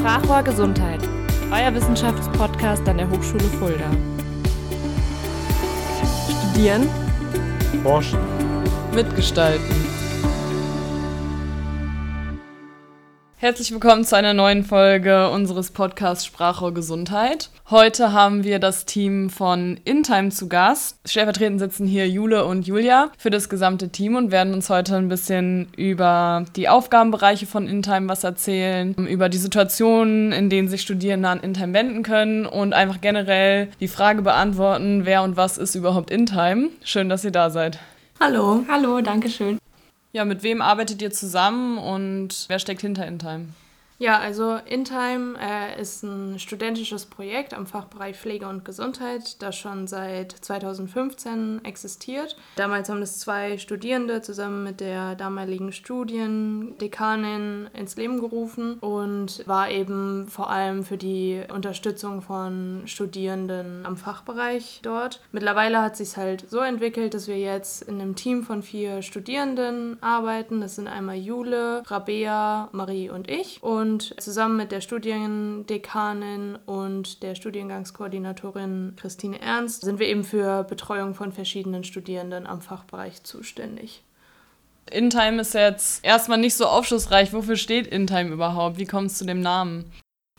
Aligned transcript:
Sprachrohr 0.00 0.42
Gesundheit, 0.42 1.02
euer 1.52 1.74
Wissenschaftspodcast 1.74 2.88
an 2.88 2.96
der 2.96 3.10
Hochschule 3.10 3.44
Fulda. 3.44 3.84
Studieren, 6.48 6.88
Forschen, 7.82 8.18
mitgestalten. 8.94 9.99
Herzlich 13.42 13.72
willkommen 13.72 14.04
zu 14.04 14.18
einer 14.18 14.34
neuen 14.34 14.64
Folge 14.64 15.30
unseres 15.30 15.70
Podcasts 15.70 16.26
Sprache 16.26 16.74
Gesundheit. 16.74 17.48
Heute 17.70 18.12
haben 18.12 18.44
wir 18.44 18.58
das 18.58 18.84
Team 18.84 19.30
von 19.30 19.80
InTime 19.86 20.28
zu 20.28 20.46
Gast. 20.46 20.98
Stellvertretend 21.06 21.58
sitzen 21.58 21.86
hier 21.86 22.06
Jule 22.06 22.44
und 22.44 22.66
Julia 22.66 23.10
für 23.16 23.30
das 23.30 23.48
gesamte 23.48 23.88
Team 23.88 24.14
und 24.14 24.30
werden 24.30 24.52
uns 24.52 24.68
heute 24.68 24.94
ein 24.96 25.08
bisschen 25.08 25.68
über 25.74 26.44
die 26.54 26.68
Aufgabenbereiche 26.68 27.46
von 27.46 27.66
InTime 27.66 28.10
was 28.10 28.24
erzählen, 28.24 28.92
über 29.06 29.30
die 29.30 29.38
Situationen, 29.38 30.32
in 30.32 30.50
denen 30.50 30.68
sich 30.68 30.82
Studierende 30.82 31.30
an 31.30 31.40
InTime 31.40 31.72
wenden 31.72 32.02
können 32.02 32.44
und 32.44 32.74
einfach 32.74 33.00
generell 33.00 33.68
die 33.80 33.88
Frage 33.88 34.20
beantworten, 34.20 35.06
wer 35.06 35.22
und 35.22 35.38
was 35.38 35.56
ist 35.56 35.74
überhaupt 35.74 36.10
InTime. 36.10 36.68
Schön, 36.84 37.08
dass 37.08 37.24
ihr 37.24 37.32
da 37.32 37.48
seid. 37.48 37.78
Hallo. 38.20 38.66
Hallo, 38.68 39.00
danke 39.00 39.30
schön. 39.30 39.58
Ja, 40.12 40.24
mit 40.24 40.42
wem 40.42 40.60
arbeitet 40.60 41.00
ihr 41.02 41.12
zusammen 41.12 41.78
und 41.78 42.46
wer 42.48 42.58
steckt 42.58 42.80
hinter 42.80 43.06
InTime? 43.06 43.46
Ja, 44.00 44.18
also 44.18 44.54
InTime 44.54 45.34
äh, 45.38 45.78
ist 45.78 46.02
ein 46.04 46.38
studentisches 46.38 47.04
Projekt 47.04 47.52
am 47.52 47.66
Fachbereich 47.66 48.16
Pflege 48.16 48.48
und 48.48 48.64
Gesundheit, 48.64 49.42
das 49.42 49.58
schon 49.58 49.86
seit 49.86 50.32
2015 50.32 51.60
existiert. 51.66 52.34
Damals 52.56 52.88
haben 52.88 53.02
es 53.02 53.18
zwei 53.18 53.58
Studierende 53.58 54.22
zusammen 54.22 54.64
mit 54.64 54.80
der 54.80 55.16
damaligen 55.16 55.70
Studiendekanin 55.70 57.68
ins 57.74 57.96
Leben 57.96 58.20
gerufen 58.20 58.78
und 58.78 59.46
war 59.46 59.70
eben 59.70 60.28
vor 60.28 60.48
allem 60.48 60.82
für 60.82 60.96
die 60.96 61.42
Unterstützung 61.52 62.22
von 62.22 62.84
Studierenden 62.86 63.84
am 63.84 63.98
Fachbereich 63.98 64.80
dort. 64.82 65.20
Mittlerweile 65.30 65.82
hat 65.82 65.98
sich 65.98 66.16
halt 66.16 66.48
so 66.48 66.60
entwickelt, 66.60 67.12
dass 67.12 67.28
wir 67.28 67.38
jetzt 67.38 67.82
in 67.82 68.00
einem 68.00 68.16
Team 68.16 68.44
von 68.44 68.62
vier 68.62 69.02
Studierenden 69.02 70.02
arbeiten. 70.02 70.62
Das 70.62 70.76
sind 70.76 70.88
einmal 70.88 71.16
Jule, 71.16 71.82
Rabea, 71.86 72.70
Marie 72.72 73.10
und 73.10 73.28
ich. 73.28 73.62
Und 73.62 73.89
und 73.90 74.20
zusammen 74.20 74.56
mit 74.56 74.70
der 74.70 74.80
Studiendekanin 74.80 76.56
und 76.66 77.22
der 77.24 77.34
Studiengangskoordinatorin 77.34 78.94
Christine 78.96 79.40
Ernst 79.40 79.82
sind 79.82 79.98
wir 79.98 80.06
eben 80.06 80.22
für 80.22 80.62
Betreuung 80.64 81.14
von 81.14 81.32
verschiedenen 81.32 81.82
Studierenden 81.82 82.46
am 82.46 82.60
Fachbereich 82.60 83.24
zuständig. 83.24 84.04
InTime 84.90 85.40
ist 85.40 85.54
jetzt 85.54 86.04
erstmal 86.04 86.38
nicht 86.38 86.54
so 86.54 86.66
aufschlussreich. 86.66 87.32
Wofür 87.32 87.56
steht 87.56 87.86
InTime 87.88 88.30
überhaupt? 88.30 88.78
Wie 88.78 88.86
kommt 88.86 89.10
es 89.10 89.18
zu 89.18 89.24
dem 89.24 89.40
Namen? 89.40 89.90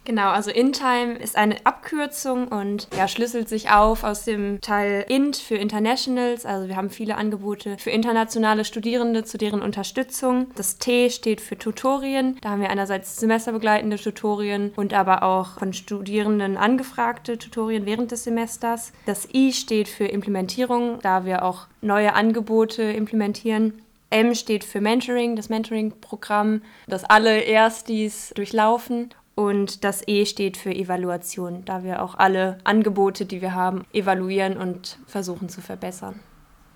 Genau, 0.04 0.30
also 0.30 0.50
InTime 0.50 1.14
ist 1.14 1.36
eine 1.36 1.64
Abkürzung 1.64 2.48
und 2.48 2.88
ja, 2.98 3.08
schlüsselt 3.08 3.48
sich 3.48 3.70
auf 3.70 4.04
aus 4.04 4.26
dem 4.26 4.60
Teil 4.60 5.06
INT 5.08 5.36
für 5.38 5.56
Internationals. 5.56 6.46
Also 6.46 6.68
wir 6.68 6.76
haben 6.76 6.90
viele 6.90 7.18
Angebote 7.18 7.78
für 7.78 7.92
internationale 7.92 8.66
Studierende 8.66 9.24
zu 9.24 9.38
deren 9.38 9.62
Unterstützung. 9.62 10.48
Das 10.56 10.78
T 10.78 11.12
steht 11.12 11.40
für 11.40 11.58
Tutorien. 11.58 12.38
Da 12.42 12.50
haben 12.50 12.62
wir 12.62 12.72
einerseits 12.72 13.18
semesterbegleitende 13.18 13.98
Tutorien 13.98 14.74
und 14.76 14.94
aber 14.96 15.22
auch 15.22 15.60
von 15.60 15.72
Studierenden 15.72 16.58
angefragte 16.58 17.38
Tutorien 17.38 17.86
während 17.86 18.12
des 18.12 18.24
Semesters. 18.24 18.94
Das 19.06 19.30
I 19.34 19.54
steht 19.54 19.88
für 19.88 20.06
Implementierung, 20.06 20.98
da 21.04 21.26
wir 21.26 21.46
auch 21.46 21.68
neue 21.82 22.14
Angebote 22.14 22.82
implementieren. 22.82 23.84
M 24.10 24.36
steht 24.36 24.66
für 24.66 24.82
Mentoring, 24.82 25.38
das 25.38 25.48
Mentoring-Programm, 25.48 26.64
das 26.88 27.06
alle 27.06 27.40
Erstis 27.44 28.34
durchlaufen. 28.36 29.14
Und 29.36 29.84
das 29.84 30.08
E 30.08 30.26
steht 30.26 30.58
für 30.58 30.74
Evaluation, 30.74 31.64
da 31.66 31.84
wir 31.84 32.02
auch 32.04 32.16
alle 32.16 32.58
Angebote, 32.64 33.26
die 33.26 33.42
wir 33.42 33.54
haben, 33.54 33.86
evaluieren 33.94 34.58
und 34.58 34.98
versuchen 35.08 35.50
zu 35.50 35.62
verbessern. 35.62 36.20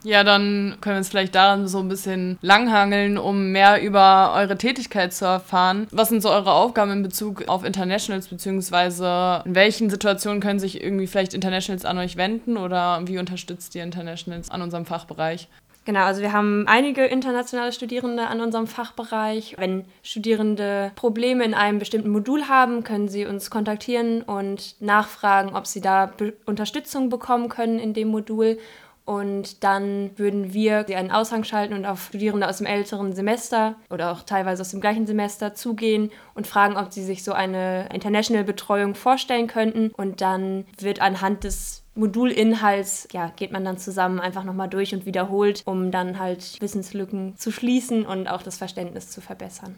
Ja, 0.06 0.24
dann 0.24 0.78
können 0.82 0.96
wir 0.96 0.98
uns 1.00 1.10
vielleicht 1.10 1.34
daran 1.34 1.68
so 1.68 1.80
ein 1.80 1.90
bisschen 1.90 2.38
langhangeln, 2.42 3.18
um 3.18 3.52
mehr 3.52 3.82
über 3.82 4.34
eure 4.36 4.56
Tätigkeit 4.56 5.12
zu 5.14 5.26
erfahren. 5.26 5.88
Was 5.90 6.10
sind 6.10 6.22
so 6.22 6.30
eure 6.30 6.54
Aufgaben 6.54 6.92
in 6.92 7.02
Bezug 7.02 7.48
auf 7.48 7.66
Internationals, 7.66 8.28
beziehungsweise 8.28 9.42
in 9.46 9.56
welchen 9.56 9.90
Situationen 9.90 10.42
können 10.42 10.60
sich 10.60 10.84
irgendwie 10.84 11.08
vielleicht 11.08 11.34
Internationals 11.34 11.86
an 11.86 11.98
euch 11.98 12.18
wenden 12.18 12.56
oder 12.56 13.02
wie 13.06 13.18
unterstützt 13.18 13.74
ihr 13.74 13.84
Internationals 13.84 14.52
an 14.52 14.62
unserem 14.62 14.86
Fachbereich? 14.86 15.50
Genau, 15.86 16.02
also 16.02 16.22
wir 16.22 16.34
haben 16.34 16.66
einige 16.68 17.06
internationale 17.06 17.72
Studierende 17.72 18.26
an 18.26 18.42
unserem 18.42 18.66
Fachbereich. 18.66 19.56
Wenn 19.60 19.86
Studierende 20.02 20.92
Probleme 20.96 21.46
in 21.46 21.54
einem 21.54 21.78
bestimmten 21.78 22.10
Modul 22.10 22.48
haben, 22.48 22.84
können 22.84 23.08
sie 23.08 23.28
uns 23.28 23.52
kontaktieren 23.52 24.24
und 24.24 24.82
nachfragen, 24.82 25.56
ob 25.56 25.68
sie 25.68 25.82
da 25.82 26.08
Be 26.08 26.34
Unterstützung 26.48 27.10
bekommen 27.10 27.50
können 27.50 27.78
in 27.78 27.94
dem 27.94 28.08
Modul. 28.08 28.58
Und 29.06 29.64
dann 29.64 30.12
würden 30.18 30.54
wir 30.54 30.88
einen 30.90 31.12
Aushang 31.12 31.44
schalten 31.44 31.76
und 31.76 31.86
auf 31.86 32.08
Studierende 32.08 32.50
aus 32.50 32.58
dem 32.58 32.66
älteren 32.66 33.14
Semester 33.14 33.76
oder 33.92 34.12
auch 34.12 34.24
teilweise 34.24 34.62
aus 34.62 34.72
dem 34.72 34.82
gleichen 34.82 35.06
Semester 35.06 35.54
zugehen 35.54 36.12
und 36.34 36.48
fragen, 36.48 36.76
ob 36.76 36.92
sie 36.92 37.04
sich 37.04 37.24
so 37.24 37.34
eine 37.34 37.88
International-Betreuung 37.94 38.96
vorstellen 38.96 39.46
könnten. 39.46 39.92
Und 39.92 40.22
dann 40.22 40.66
wird 40.80 41.02
anhand 41.02 41.44
des 41.44 41.84
Modulinhalts, 41.94 43.08
ja, 43.14 43.32
geht 43.36 43.52
man 43.52 43.64
dann 43.64 43.78
zusammen 43.78 44.20
einfach 44.20 44.44
nochmal 44.44 44.70
durch 44.70 44.94
und 44.94 45.06
wiederholt, 45.06 45.62
um 45.66 45.92
dann 45.92 46.20
halt 46.20 46.60
Wissenslücken 46.60 47.38
zu 47.38 47.52
schließen 47.52 48.06
und 48.06 48.28
auch 48.28 48.42
das 48.42 48.58
Verständnis 48.58 49.12
zu 49.12 49.22
verbessern. 49.22 49.76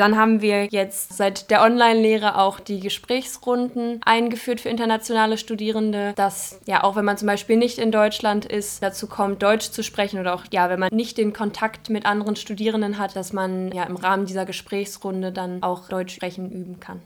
Dann 0.00 0.16
haben 0.16 0.40
wir 0.40 0.64
jetzt 0.64 1.12
seit 1.12 1.50
der 1.50 1.60
Online-Lehre 1.60 2.38
auch 2.38 2.58
die 2.58 2.80
Gesprächsrunden 2.80 4.00
eingeführt 4.02 4.62
für 4.62 4.70
internationale 4.70 5.36
Studierende, 5.36 6.14
dass 6.16 6.58
ja 6.64 6.84
auch 6.84 6.96
wenn 6.96 7.04
man 7.04 7.18
zum 7.18 7.26
Beispiel 7.26 7.58
nicht 7.58 7.76
in 7.76 7.92
Deutschland 7.92 8.46
ist, 8.46 8.82
dazu 8.82 9.08
kommt, 9.08 9.42
Deutsch 9.42 9.72
zu 9.72 9.82
sprechen 9.82 10.18
oder 10.18 10.34
auch 10.34 10.44
ja, 10.52 10.70
wenn 10.70 10.80
man 10.80 10.88
nicht 10.90 11.18
den 11.18 11.34
Kontakt 11.34 11.90
mit 11.90 12.06
anderen 12.06 12.34
Studierenden 12.34 12.96
hat, 12.96 13.14
dass 13.14 13.34
man 13.34 13.72
ja 13.72 13.82
im 13.82 13.96
Rahmen 13.96 14.24
dieser 14.24 14.46
Gesprächsrunde 14.46 15.32
dann 15.32 15.62
auch 15.62 15.90
Deutsch 15.90 16.14
sprechen 16.14 16.50
üben 16.50 16.80
kann. 16.80 17.02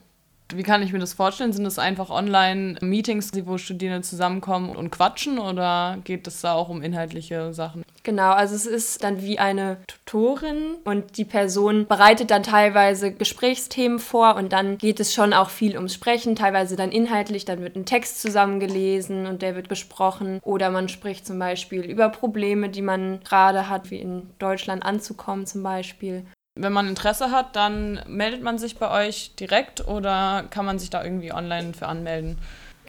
Wie 0.54 0.62
kann 0.62 0.80
ich 0.80 0.92
mir 0.92 1.00
das 1.00 1.14
vorstellen? 1.14 1.52
Sind 1.52 1.64
das 1.64 1.80
einfach 1.80 2.10
Online-Meetings, 2.10 3.32
wo 3.44 3.58
Studierende 3.58 4.02
zusammenkommen 4.02 4.76
und 4.76 4.90
quatschen 4.90 5.40
oder 5.40 5.98
geht 6.04 6.28
es 6.28 6.42
da 6.42 6.52
auch 6.52 6.68
um 6.68 6.80
inhaltliche 6.80 7.52
Sachen? 7.54 7.82
Genau, 8.04 8.32
also 8.32 8.54
es 8.54 8.66
ist 8.66 9.02
dann 9.02 9.22
wie 9.22 9.38
eine 9.38 9.78
Tutorin 9.86 10.76
und 10.84 11.16
die 11.16 11.24
Person 11.24 11.86
bereitet 11.86 12.30
dann 12.30 12.42
teilweise 12.42 13.10
Gesprächsthemen 13.10 13.98
vor 13.98 14.36
und 14.36 14.52
dann 14.52 14.76
geht 14.76 15.00
es 15.00 15.14
schon 15.14 15.32
auch 15.32 15.48
viel 15.48 15.74
ums 15.74 15.94
Sprechen, 15.94 16.36
teilweise 16.36 16.76
dann 16.76 16.92
inhaltlich, 16.92 17.46
dann 17.46 17.62
wird 17.62 17.76
ein 17.76 17.86
Text 17.86 18.20
zusammengelesen 18.20 19.26
und 19.26 19.40
der 19.40 19.56
wird 19.56 19.68
besprochen 19.68 20.38
oder 20.42 20.68
man 20.68 20.90
spricht 20.90 21.26
zum 21.26 21.38
Beispiel 21.38 21.80
über 21.80 22.10
Probleme, 22.10 22.68
die 22.68 22.82
man 22.82 23.20
gerade 23.24 23.70
hat, 23.70 23.90
wie 23.90 24.00
in 24.00 24.28
Deutschland 24.38 24.84
anzukommen 24.84 25.46
zum 25.46 25.62
Beispiel. 25.62 26.26
Wenn 26.56 26.74
man 26.74 26.86
Interesse 26.86 27.30
hat, 27.30 27.56
dann 27.56 28.02
meldet 28.06 28.42
man 28.42 28.58
sich 28.58 28.76
bei 28.76 28.90
euch 28.90 29.34
direkt 29.36 29.88
oder 29.88 30.44
kann 30.50 30.66
man 30.66 30.78
sich 30.78 30.90
da 30.90 31.02
irgendwie 31.02 31.32
online 31.32 31.72
für 31.72 31.86
anmelden? 31.86 32.38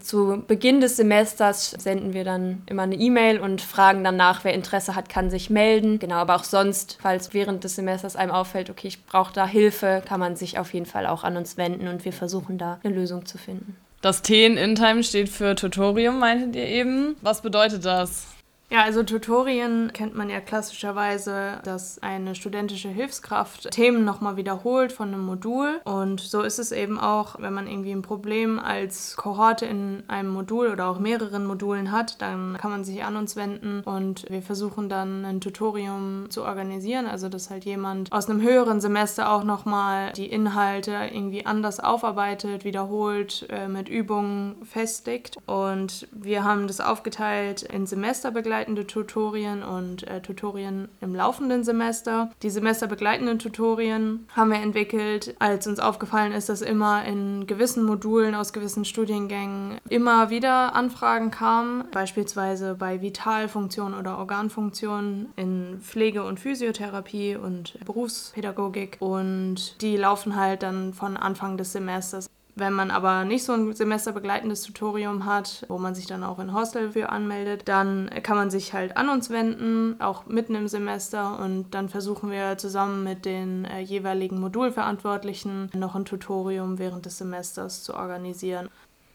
Zu 0.05 0.43
Beginn 0.47 0.81
des 0.81 0.97
Semesters 0.97 1.71
senden 1.71 2.13
wir 2.13 2.23
dann 2.23 2.61
immer 2.67 2.83
eine 2.83 2.93
E-Mail 2.93 3.39
und 3.39 3.59
fragen 3.59 4.03
dann 4.03 4.15
nach, 4.15 4.43
wer 4.43 4.53
Interesse 4.53 4.93
hat, 4.93 5.09
kann 5.09 5.31
sich 5.31 5.49
melden. 5.49 5.97
Genau, 5.97 6.17
aber 6.17 6.35
auch 6.35 6.43
sonst, 6.43 6.99
falls 7.01 7.33
während 7.33 7.63
des 7.63 7.75
Semesters 7.75 8.15
einem 8.15 8.29
auffällt, 8.29 8.69
okay, 8.69 8.87
ich 8.87 9.07
brauche 9.07 9.33
da 9.33 9.47
Hilfe, 9.47 10.03
kann 10.07 10.19
man 10.19 10.35
sich 10.35 10.59
auf 10.59 10.75
jeden 10.75 10.85
Fall 10.85 11.07
auch 11.07 11.23
an 11.23 11.37
uns 11.37 11.57
wenden 11.57 11.87
und 11.87 12.05
wir 12.05 12.13
versuchen 12.13 12.59
da 12.59 12.79
eine 12.83 12.93
Lösung 12.93 13.25
zu 13.25 13.39
finden. 13.39 13.77
Das 14.01 14.21
T 14.21 14.45
in 14.45 14.57
InTime 14.57 15.03
steht 15.03 15.27
für 15.27 15.55
Tutorium, 15.55 16.19
meintet 16.19 16.55
ihr 16.55 16.67
eben. 16.67 17.15
Was 17.23 17.41
bedeutet 17.41 17.83
das? 17.83 18.27
Ja, 18.71 18.81
also 18.81 19.03
Tutorien 19.03 19.91
kennt 19.93 20.15
man 20.15 20.27
ja 20.29 20.41
klassischerweise, 20.41 21.59
dass 21.63 22.01
eine 22.01 22.33
studentische 22.33 22.89
Hilfskraft 22.89 23.69
Themen 23.69 24.03
nochmal 24.03 24.37
wiederholt 24.37 24.91
von 24.91 25.09
einem 25.09 25.23
Modul. 25.23 25.79
Und 25.83 26.19
so 26.19 26.41
ist 26.41 26.57
es 26.57 26.71
eben 26.71 26.99
auch, 26.99 27.39
wenn 27.39 27.53
man 27.53 27.67
irgendwie 27.67 27.91
ein 27.91 28.01
Problem 28.01 28.59
als 28.59 29.15
Kohorte 29.17 29.67
in 29.67 30.03
einem 30.07 30.29
Modul 30.29 30.71
oder 30.71 30.87
auch 30.87 30.97
mehreren 30.97 31.45
Modulen 31.45 31.91
hat, 31.91 32.21
dann 32.23 32.57
kann 32.57 32.71
man 32.71 32.83
sich 32.83 33.03
an 33.03 33.17
uns 33.17 33.35
wenden 33.35 33.81
und 33.81 34.25
wir 34.29 34.41
versuchen 34.41 34.89
dann 34.89 35.25
ein 35.25 35.41
Tutorium 35.41 36.25
zu 36.29 36.43
organisieren. 36.43 37.05
Also 37.05 37.29
dass 37.29 37.51
halt 37.51 37.65
jemand 37.65 38.11
aus 38.11 38.27
einem 38.27 38.41
höheren 38.41 38.81
Semester 38.81 39.31
auch 39.31 39.43
nochmal 39.43 40.11
die 40.13 40.25
Inhalte 40.27 40.91
irgendwie 41.13 41.45
anders 41.45 41.79
aufarbeitet, 41.79 42.65
wiederholt, 42.65 43.45
äh, 43.49 43.67
mit 43.67 43.89
Übungen 43.89 44.55
festigt. 44.65 45.37
Und 45.45 46.07
wir 46.11 46.43
haben 46.43 46.65
das 46.65 46.81
aufgeteilt 46.81 47.61
in 47.61 47.85
Semesterbegleitung 47.85 48.54
semesterbegleitende 48.55 48.87
Tutorien 48.87 49.63
und 49.63 50.07
äh, 50.07 50.21
Tutorien 50.21 50.87
im 51.01 51.13
laufenden 51.13 51.63
Semester. 51.63 52.31
Die 52.41 52.49
semesterbegleitenden 52.49 53.39
Tutorien 53.39 54.27
haben 54.35 54.51
wir 54.51 54.61
entwickelt, 54.61 55.35
als 55.39 55.67
uns 55.67 55.79
aufgefallen 55.79 56.31
ist, 56.31 56.47
dass 56.49 56.61
immer 56.61 57.03
in 57.05 57.47
gewissen 57.47 57.83
Modulen 57.83 58.35
aus 58.35 58.53
gewissen 58.53 58.85
Studiengängen 58.85 59.77
immer 59.89 60.29
wieder 60.29 60.73
Anfragen 60.75 61.31
kamen, 61.31 61.85
beispielsweise 61.91 62.75
bei 62.75 63.01
Vitalfunktionen 63.01 63.97
oder 63.99 64.17
Organfunktionen 64.17 65.33
in 65.35 65.79
Pflege 65.81 66.23
und 66.23 66.39
Physiotherapie 66.39 67.35
und 67.35 67.77
Berufspädagogik 67.85 68.97
und 68.99 69.81
die 69.81 69.97
laufen 69.97 70.35
halt 70.35 70.63
dann 70.63 70.93
von 70.93 71.17
Anfang 71.17 71.57
des 71.57 71.73
Semesters 71.73 72.29
Wenn 72.57 72.71
man 72.71 72.89
aber 72.89 73.25
nicht 73.25 73.43
so 73.43 73.51
ein 73.51 73.73
semesterbegleitendes 73.73 74.63
Tutorium 74.63 75.25
hat, 75.25 75.65
wo 75.67 75.77
man 75.77 75.93
sich 75.93 76.07
dann 76.07 76.23
auch 76.23 76.39
in 76.39 76.53
Hostel 76.53 76.91
für 76.91 77.09
anmeldet, 77.09 77.63
dann 77.65 78.09
kann 78.23 78.37
man 78.37 78.49
sich 78.49 78.73
halt 78.73 78.95
an 78.95 79.09
uns 79.09 79.29
wenden, 79.29 79.99
auch 79.99 80.25
mitten 80.25 80.55
im 80.55 80.69
Semester. 80.69 81.37
Und 81.39 81.71
dann 81.71 81.89
versuchen 81.89 82.31
wir 82.31 82.57
zusammen 82.57 83.03
mit 83.03 83.25
den 83.25 83.65
äh, 83.65 83.81
jeweiligen 83.81 84.39
Modulverantwortlichen 84.39 85.69
noch 85.73 85.95
ein 85.95 86.05
Tutorium 86.05 86.79
während 86.79 87.05
des 87.05 87.17
Semesters 87.17 87.83
zu 87.83 87.93
organisieren. 87.93 88.69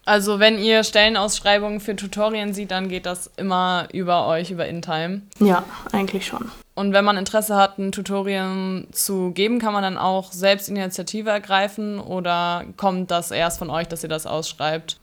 Also 0.04 0.38
wenn 0.38 0.58
ihr 0.58 0.84
Stellenausschreibungen 0.84 1.80
für 1.80 1.96
Tutorien 1.96 2.52
sieht, 2.52 2.70
dann 2.70 2.88
geht 2.88 3.06
das 3.06 3.30
immer 3.36 3.88
über 3.92 4.26
euch, 4.26 4.50
über 4.50 4.66
InTime. 4.66 5.22
Ja, 5.38 5.64
eigentlich 5.92 6.26
schon. 6.26 6.50
Und 6.80 6.94
wenn 6.94 7.04
man 7.04 7.18
Interesse 7.18 7.56
hat, 7.56 7.78
ein 7.78 7.92
Tutorium 7.92 8.86
zu 8.90 9.32
geben, 9.32 9.58
kann 9.58 9.74
man 9.74 9.82
dann 9.82 9.98
auch 9.98 10.32
selbst 10.32 10.66
Initiative 10.70 11.28
ergreifen 11.28 12.00
oder 12.00 12.64
kommt 12.78 13.10
das 13.10 13.32
erst 13.32 13.58
von 13.58 13.68
euch, 13.68 13.86
dass 13.86 14.02
ihr 14.02 14.08
das 14.08 14.24
ausschreibt? 14.24 14.99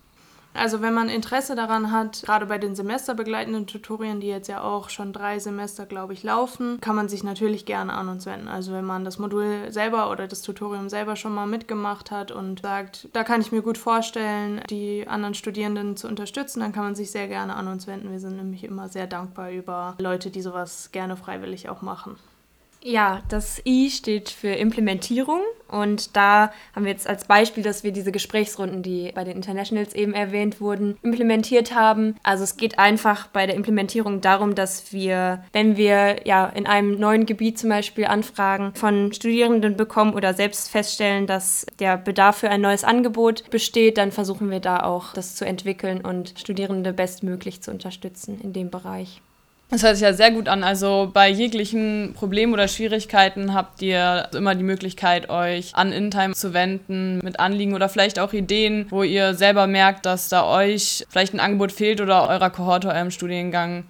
Also 0.58 0.82
wenn 0.82 0.94
man 0.94 1.08
Interesse 1.08 1.56
daran 1.56 1.92
hat, 1.92 2.24
gerade 2.24 2.48
bei 2.48 2.58
den 2.58 2.76
semesterbegleitenden 2.76 3.68
Tutorien, 3.68 4.20
die 4.20 4.28
jetzt 4.28 4.48
ja 4.48 4.62
auch 4.62 4.90
schon 4.90 5.14
drei 5.14 5.38
Semester, 5.38 5.86
glaube 5.86 6.14
ich, 6.14 6.24
laufen, 6.24 6.82
kann 6.82 6.96
man 6.96 7.10
sich 7.10 7.24
natürlich 7.24 7.66
gerne 7.66 7.94
an 7.94 8.10
uns 8.10 8.26
wenden. 8.26 8.48
Also 8.48 8.74
wenn 8.74 8.86
man 8.86 9.06
das 9.06 9.20
Modul 9.20 9.72
selber 9.72 10.10
oder 10.10 10.28
das 10.28 10.42
Tutorium 10.42 10.90
selber 10.90 11.16
schon 11.16 11.34
mal 11.34 11.46
mitgemacht 11.46 12.10
hat 12.10 12.32
und 12.32 12.62
sagt, 12.62 13.08
da 13.14 13.24
kann 13.24 13.42
ich 13.42 13.52
mir 13.52 13.62
gut 13.62 13.78
vorstellen, 13.78 14.62
die 14.70 15.08
anderen 15.08 15.36
Studierenden 15.36 15.96
zu 15.96 16.08
unterstützen, 16.08 16.62
dann 16.62 16.74
kann 16.74 16.84
man 16.84 16.96
sich 16.96 17.12
sehr 17.12 17.28
gerne 17.28 17.56
an 17.56 17.68
uns 17.68 17.86
wenden. 17.86 18.12
Wir 18.12 18.20
sind 18.20 18.38
nämlich 18.38 18.64
immer 18.64 18.90
sehr 18.90 19.06
dankbar 19.06 19.52
über 19.52 19.96
Leute, 20.00 20.32
die 20.32 20.42
sowas 20.42 20.92
gerne 20.92 21.16
freiwillig 21.18 21.70
auch 21.70 21.84
machen. 21.84 22.16
Ja, 22.82 23.22
das 23.30 23.62
I 23.66 23.90
steht 23.90 24.30
für 24.30 24.50
Implementierung 24.50 25.42
und 25.68 26.16
da 26.16 26.52
haben 26.76 26.86
wir 26.86 26.92
jetzt 26.92 27.08
als 27.08 27.26
Beispiel, 27.26 27.64
dass 27.64 27.84
wir 27.84 27.92
diese 27.92 28.12
Gesprächsrunden, 28.12 28.84
die 28.84 29.12
bei 29.14 29.24
den 29.24 29.36
Internationals 29.36 29.94
eben 29.94 30.14
erwähnt 30.14 30.62
wurden, 30.62 30.98
implementiert 31.02 31.74
haben. 31.74 32.16
Also 32.24 32.44
es 32.44 32.56
geht 32.56 32.80
einfach 32.80 33.28
bei 33.28 33.46
der 33.46 33.56
Implementierung 33.56 34.22
darum, 34.22 34.56
dass 34.56 34.94
wir, 34.94 35.44
wenn 35.52 35.76
wir 35.76 36.26
ja 36.26 36.46
in 36.48 36.68
einem 36.68 37.00
neuen 37.00 37.26
Gebiet 37.26 37.58
zum 37.58 37.70
Beispiel 37.70 38.06
Anfragen 38.06 38.74
von 38.76 39.12
Studierenden 39.12 39.76
bekommen 39.76 40.14
oder 40.14 40.34
selbst 40.34 40.70
feststellen, 40.70 41.28
dass 41.28 41.66
der 41.80 41.98
Bedarf 41.98 42.38
für 42.38 42.50
ein 42.50 42.62
neues 42.62 42.84
Angebot 42.84 43.50
besteht, 43.50 43.98
dann 43.98 44.12
versuchen 44.12 44.50
wir 44.52 44.60
da 44.60 44.84
auch 44.84 45.14
das 45.14 45.36
zu 45.36 45.46
entwickeln 45.46 46.02
und 46.02 46.36
Studierende 46.38 46.94
bestmöglich 46.94 47.62
zu 47.62 47.72
unterstützen 47.72 48.40
in 48.40 48.54
dem 48.54 48.70
Bereich. 48.70 49.22
Das 49.70 49.84
hört 49.84 49.98
sich 49.98 50.04
ja 50.04 50.14
sehr 50.14 50.32
gut 50.32 50.48
an. 50.48 50.64
Also 50.64 51.12
bei 51.14 51.30
jeglichen 51.30 52.14
Problemen 52.16 52.54
oder 52.54 52.70
Schwierigkeiten 52.70 53.54
habt 53.54 53.82
ihr 53.82 54.30
immer 54.34 54.56
die 54.56 54.64
Möglichkeit, 54.64 55.30
euch 55.30 55.76
an 55.76 55.92
InTime 55.92 56.34
zu 56.34 56.54
wenden 56.54 57.20
mit 57.22 57.42
Anliegen 57.42 57.74
oder 57.74 57.90
vielleicht 57.90 58.18
auch 58.18 58.32
Ideen, 58.32 58.86
wo 58.90 59.04
ihr 59.04 59.34
selber 59.34 59.68
merkt, 59.68 60.06
dass 60.06 60.30
da 60.30 60.46
euch 60.46 61.06
vielleicht 61.10 61.34
ein 61.34 61.42
Angebot 61.42 61.74
fehlt 61.74 62.00
oder 62.00 62.30
eurer 62.30 62.50
Kohorte, 62.50 62.88
eurem 62.88 63.12
Studiengang 63.12 63.84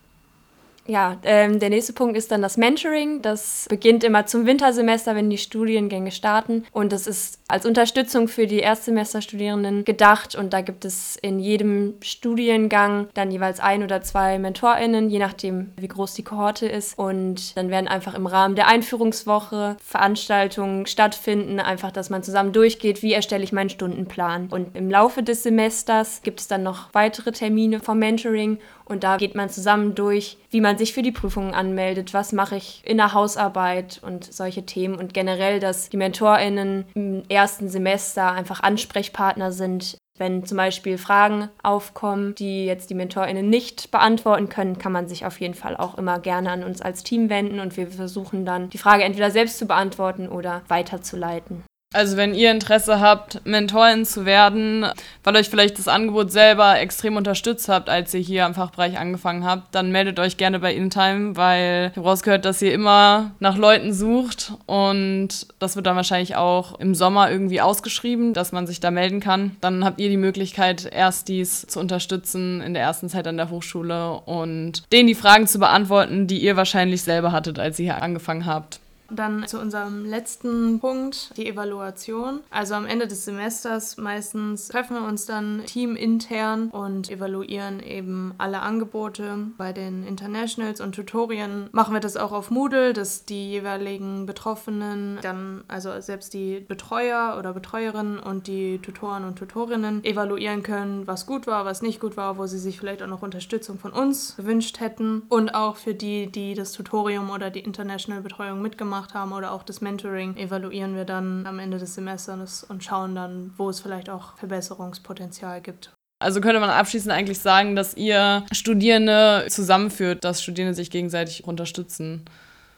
ja, 0.88 1.18
ähm, 1.24 1.60
der 1.60 1.70
nächste 1.70 1.94
Punkt 1.94 2.18
ist 2.18 2.32
dann 2.32 2.42
das 2.42 2.58
Mentoring. 2.58 3.22
Das 3.22 3.66
beginnt 3.70 4.04
immer 4.04 4.26
zum 4.26 4.46
Wintersemester, 4.46 5.16
wenn 5.16 5.30
die 5.30 5.38
Studiengänge 5.38 6.12
starten. 6.12 6.66
Und 6.72 6.92
das 6.92 7.08
ist 7.08 7.40
als 7.48 7.66
Unterstützung 7.66 8.28
für 8.28 8.48
die 8.48 8.60
Erstsemesterstudierenden 8.60 9.86
gedacht. 9.86 10.36
Und 10.36 10.54
da 10.54 10.62
gibt 10.62 10.86
es 10.86 11.18
in 11.18 11.40
jedem 11.40 11.96
Studiengang 12.02 13.08
dann 13.14 13.32
jeweils 13.32 13.60
ein 13.60 13.84
oder 13.84 14.02
zwei 14.02 14.40
MentorInnen, 14.40 15.10
je 15.10 15.20
nachdem, 15.20 15.72
wie 15.78 15.88
groß 15.88 16.14
die 16.14 16.24
Kohorte 16.24 16.68
ist. 16.68 16.98
Und 16.98 17.58
dann 17.58 17.70
werden 17.70 17.88
einfach 17.88 18.16
im 18.16 18.26
Rahmen 18.26 18.56
der 18.56 18.68
Einführungswoche 18.68 19.76
Veranstaltungen 19.84 20.86
stattfinden. 20.86 21.60
Einfach, 21.60 21.92
dass 21.92 22.10
man 22.10 22.24
zusammen 22.24 22.54
durchgeht, 22.54 23.04
wie 23.04 23.14
erstelle 23.14 23.44
ich 23.44 23.52
meinen 23.52 23.70
Stundenplan. 23.70 24.48
Und 24.50 24.76
im 24.76 24.90
Laufe 24.90 25.22
des 25.22 25.44
Semesters 25.44 26.22
gibt 26.24 26.40
es 26.40 26.48
dann 26.48 26.64
noch 26.64 26.94
weitere 26.94 27.34
Termine 27.34 27.82
vom 27.82 28.00
Mentoring. 28.00 28.60
Und 28.86 29.04
da 29.04 29.18
geht 29.18 29.36
man 29.36 29.50
zusammen 29.50 29.96
durch, 29.96 30.38
wie 30.50 30.62
man 30.62 30.77
sich 30.78 30.94
für 30.94 31.02
die 31.02 31.12
Prüfungen 31.12 31.54
anmeldet, 31.54 32.14
was 32.14 32.34
mache 32.34 32.56
ich 32.56 32.82
in 32.86 32.98
der 32.98 33.14
Hausarbeit 33.14 34.00
und 34.04 34.32
solche 34.32 34.66
Themen. 34.66 34.96
Und 34.96 35.14
generell, 35.14 35.60
dass 35.60 35.90
die 35.90 35.98
MentorInnen 35.98 36.86
im 36.94 37.24
ersten 37.30 37.70
Semester 37.70 38.32
einfach 38.32 38.62
Ansprechpartner 38.62 39.52
sind. 39.52 39.98
Wenn 40.18 40.46
zum 40.46 40.58
Beispiel 40.58 40.98
Fragen 40.98 41.50
aufkommen, 41.62 42.34
die 42.36 42.66
jetzt 42.66 42.90
die 42.90 42.96
MentorInnen 42.96 43.48
nicht 43.48 43.92
beantworten 43.92 44.50
können, 44.50 44.80
kann 44.80 44.92
man 44.92 45.08
sich 45.08 45.26
auf 45.28 45.40
jeden 45.40 45.54
Fall 45.54 45.78
auch 45.78 45.98
immer 45.98 46.20
gerne 46.20 46.50
an 46.50 46.64
uns 46.64 46.82
als 46.82 47.04
Team 47.04 47.30
wenden 47.30 47.60
und 47.60 47.78
wir 47.78 47.88
versuchen 47.88 48.44
dann, 48.44 48.70
die 48.72 48.80
Frage 48.80 49.04
entweder 49.04 49.30
selbst 49.30 49.60
zu 49.60 49.68
beantworten 49.68 50.28
oder 50.28 50.64
weiterzuleiten. 50.70 51.64
Also 51.94 52.18
wenn 52.18 52.36
ihr 52.36 52.52
Interesse 52.52 53.00
habt, 53.00 53.46
Mentorin 53.46 54.06
zu 54.06 54.26
werden, 54.26 54.86
weil 55.24 55.36
euch 55.38 55.50
vielleicht 55.50 55.80
das 55.80 55.88
Angebot 55.88 56.34
selber 56.34 56.78
extrem 56.78 57.16
unterstützt 57.16 57.70
habt, 57.70 57.90
als 57.90 58.14
ihr 58.14 58.20
hier 58.20 58.46
am 58.46 58.54
Fachbereich 58.54 59.00
angefangen 59.00 59.46
habt, 59.46 59.74
dann 59.74 59.92
meldet 59.92 60.20
euch 60.20 60.36
gerne 60.36 60.60
bei 60.60 60.76
InTime, 60.76 61.38
weil 61.38 61.90
ich 61.92 61.98
habe 61.98 62.10
rausgehört, 62.10 62.44
dass 62.44 62.62
ihr 62.62 62.74
immer 62.74 63.32
nach 63.40 63.58
Leuten 63.58 63.94
sucht 63.94 64.52
und 64.66 65.48
das 65.60 65.78
wird 65.78 65.88
dann 65.88 65.96
wahrscheinlich 65.96 66.36
auch 66.36 66.78
im 66.78 66.94
Sommer 66.94 67.32
irgendwie 67.32 67.62
ausgeschrieben, 67.62 68.34
dass 68.34 68.52
man 68.52 68.68
sich 68.68 68.82
da 68.82 68.92
melden 68.92 69.22
kann. 69.22 69.56
Dann 69.62 69.86
habt 69.86 70.02
ihr 70.02 70.10
die 70.10 70.18
Möglichkeit, 70.18 70.90
erst 70.92 71.30
dies 71.30 71.66
zu 71.68 71.80
unterstützen 71.80 72.60
in 72.62 72.74
der 72.74 72.84
ersten 72.84 73.08
Zeit 73.08 73.28
an 73.28 73.38
der 73.38 73.50
Hochschule 73.50 74.12
und 74.26 74.84
denen 74.92 75.08
die 75.08 75.16
Fragen 75.16 75.48
zu 75.48 75.58
beantworten, 75.58 76.28
die 76.28 76.40
ihr 76.40 76.58
wahrscheinlich 76.58 77.02
selber 77.02 77.32
hattet, 77.32 77.60
als 77.60 77.80
ihr 77.80 77.94
hier 77.94 78.04
angefangen 78.04 78.46
habt. 78.46 78.82
Dann 79.10 79.48
zu 79.48 79.60
unserem 79.60 80.06
letzten 80.06 80.80
Punkt, 80.80 81.36
die 81.38 81.48
Evaluation. 81.48 82.42
Also 82.50 82.76
am 82.76 82.86
Ende 82.86 83.08
des 83.08 83.26
Semesters 83.26 83.98
meistens 83.98 84.68
treffen 84.68 84.96
wir 84.96 85.08
uns 85.08 85.26
dann 85.26 85.64
teamintern 85.66 86.70
und 86.70 87.10
evaluieren 87.10 87.80
eben 87.80 88.34
alle 88.38 88.62
Angebote. 88.62 89.48
Bei 89.58 89.74
den 89.74 90.06
Internationals 90.06 90.82
und 90.82 90.96
Tutorien 90.96 91.70
machen 91.72 91.94
wir 91.94 92.00
das 92.00 92.18
auch 92.18 92.32
auf 92.32 92.52
Moodle, 92.52 92.94
dass 92.94 93.26
die 93.26 93.50
jeweiligen 93.50 94.26
Betroffenen 94.26 95.20
dann, 95.22 95.64
also 95.68 96.00
selbst 96.02 96.34
die 96.34 96.60
Betreuer 96.60 97.38
oder 97.40 97.54
Betreuerinnen 97.54 98.20
und 98.20 98.48
die 98.48 98.80
Tutoren 98.80 99.24
und 99.24 99.38
Tutorinnen 99.38 100.04
evaluieren 100.04 100.64
können, 100.64 101.08
was 101.08 101.26
gut 101.26 101.48
war, 101.48 101.66
was 101.66 101.82
nicht 101.82 102.00
gut 102.00 102.18
war, 102.18 102.38
wo 102.38 102.46
sie 102.46 102.60
sich 102.60 102.80
vielleicht 102.80 103.02
auch 103.02 103.08
noch 103.08 103.22
Unterstützung 103.22 103.80
von 103.80 103.94
uns 103.94 104.36
gewünscht 104.36 104.80
hätten. 104.80 105.24
Und 105.30 105.56
auch 105.56 105.76
für 105.78 105.94
die, 105.94 106.28
die 106.28 106.54
das 106.54 106.72
Tutorium 106.74 107.30
oder 107.30 107.50
die 107.50 107.60
International 107.60 108.22
Betreuung 108.22 108.62
mitgemacht 108.62 108.97
gemacht 108.98 109.14
haben 109.14 109.32
oder 109.32 109.52
auch 109.52 109.64
das 109.64 109.82
Mentoring, 109.82 110.36
evaluieren 110.38 110.96
wir 110.96 111.06
dann 111.06 111.46
am 111.46 111.60
Ende 111.60 111.78
des 111.78 111.96
Semesters 111.96 112.64
und 112.64 112.84
schauen 112.84 113.16
dann, 113.16 113.54
wo 113.58 113.70
es 113.70 113.80
vielleicht 113.80 114.10
auch 114.10 114.36
Verbesserungspotenzial 114.38 115.62
gibt. 115.62 115.92
Also 116.20 116.42
könnte 116.42 116.60
man 116.60 116.72
abschließend 116.72 117.14
eigentlich 117.14 117.40
sagen, 117.40 117.76
dass 117.76 117.96
ihr 117.96 118.44
Studierende 118.52 119.46
zusammenführt, 119.50 120.24
dass 120.24 120.42
Studierende 120.42 120.74
sich 120.74 120.90
gegenseitig 120.90 121.44
unterstützen. 121.44 122.26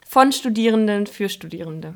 Von 0.05 0.33
Studierenden 0.33 1.07
für 1.07 1.29
Studierende. 1.29 1.93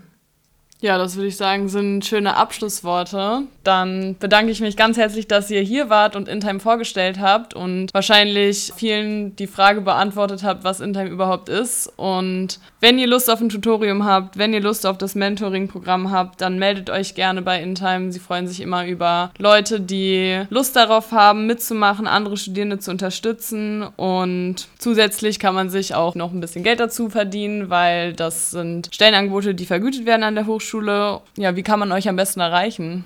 Ja, 0.83 0.97
das 0.97 1.15
würde 1.15 1.29
ich 1.29 1.37
sagen, 1.37 1.69
sind 1.69 2.03
schöne 2.03 2.35
Abschlussworte. 2.35 3.43
Dann 3.63 4.17
bedanke 4.19 4.51
ich 4.51 4.59
mich 4.59 4.75
ganz 4.75 4.97
herzlich, 4.97 5.29
dass 5.29 5.49
ihr 5.49 5.61
hier 5.61 5.89
wart 5.89 6.17
und 6.17 6.27
InTime 6.27 6.59
vorgestellt 6.59 7.21
habt 7.21 7.53
und 7.53 7.87
wahrscheinlich 7.93 8.73
vielen 8.75 9.33
die 9.37 9.47
Frage 9.47 9.79
beantwortet 9.79 10.43
habt, 10.43 10.65
was 10.65 10.81
InTime 10.81 11.07
überhaupt 11.09 11.47
ist. 11.47 11.89
Und 11.95 12.59
wenn 12.81 12.99
ihr 12.99 13.07
Lust 13.07 13.31
auf 13.31 13.39
ein 13.39 13.47
Tutorium 13.47 14.03
habt, 14.03 14.37
wenn 14.37 14.53
ihr 14.53 14.59
Lust 14.59 14.85
auf 14.85 14.97
das 14.97 15.15
Mentoring-Programm 15.15 16.11
habt, 16.11 16.41
dann 16.41 16.59
meldet 16.59 16.89
euch 16.89 17.15
gerne 17.15 17.41
bei 17.41 17.61
InTime. 17.61 18.11
Sie 18.11 18.19
freuen 18.19 18.47
sich 18.47 18.59
immer 18.59 18.85
über 18.85 19.31
Leute, 19.37 19.79
die 19.79 20.43
Lust 20.49 20.75
darauf 20.75 21.13
haben, 21.13 21.47
mitzumachen, 21.47 22.07
andere 22.07 22.35
Studierende 22.35 22.79
zu 22.79 22.91
unterstützen. 22.91 23.83
Und 23.95 24.67
zusätzlich 24.79 25.39
kann 25.39 25.55
man 25.55 25.69
sich 25.69 25.95
auch 25.95 26.15
noch 26.15 26.33
ein 26.33 26.41
bisschen 26.41 26.65
Geld 26.65 26.81
dazu 26.81 27.09
verdienen, 27.09 27.69
weil 27.69 28.11
das 28.11 28.51
sind 28.51 28.89
Stellenangebote, 28.91 29.55
die 29.55 29.65
vergütet 29.65 30.05
werden 30.05 30.23
an 30.23 30.35
der 30.35 30.45
Hochschule. 30.45 30.72
Hochschule. 30.73 31.21
Ja, 31.37 31.55
wie 31.55 31.63
kann 31.63 31.79
man 31.79 31.91
euch 31.91 32.09
am 32.09 32.15
besten 32.15 32.39
erreichen? 32.39 33.05